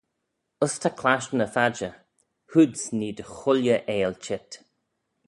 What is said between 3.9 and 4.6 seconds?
eill cheet.